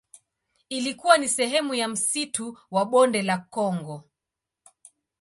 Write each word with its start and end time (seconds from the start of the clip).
Ilikuwa 0.69 1.17
ni 1.17 1.27
sehemu 1.29 1.73
ya 1.73 1.87
msitu 1.87 2.57
wa 2.71 2.85
Bonde 2.85 3.21
la 3.21 3.37
Kongo. 3.37 4.03